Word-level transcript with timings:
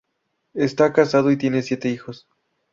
Está 0.55 0.93
casado 0.93 1.29
y 1.29 1.37
tiene 1.37 1.61
siete 1.61 1.87
hijos. 1.89 2.25